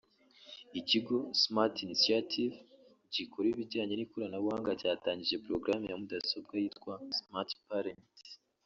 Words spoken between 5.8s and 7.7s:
ya mudasobwa yitwa ’Smart